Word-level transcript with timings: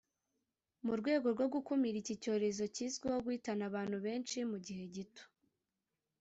mu 0.85 0.93
rwego 0.99 1.27
rwo 1.35 1.45
gukumira 1.53 1.95
iki 2.01 2.15
cyorezo 2.23 2.63
kizwiho 2.75 3.17
guhitana 3.25 3.63
abantu 3.69 3.97
benshi 4.05 4.37
mu 4.51 4.57
gihe 4.65 4.83
gito 4.95 5.23